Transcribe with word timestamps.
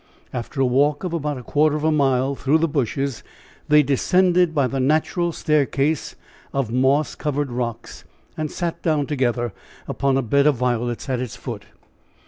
After 0.33 0.59
a 0.59 0.65
walk 0.65 1.03
of 1.03 1.13
about 1.13 1.37
a 1.37 1.43
quarter 1.43 1.75
of 1.75 1.83
a 1.83 1.91
mile 1.91 2.33
through 2.33 2.57
the 2.57 2.67
bushes 2.67 3.23
they 3.67 3.83
descended 3.83 4.51
by 4.55 4.65
the 4.65 4.79
natural 4.79 5.31
staircase 5.31 6.15
of 6.51 6.71
moss 6.73 7.13
covered 7.13 7.51
rocks, 7.51 8.03
and 8.35 8.49
sat 8.49 8.81
down 8.81 9.05
together 9.05 9.53
upon 9.87 10.17
a 10.17 10.23
bed 10.23 10.47
of 10.47 10.55
violets 10.55 11.07
at 11.07 11.19
its 11.19 11.35
foot. 11.35 11.65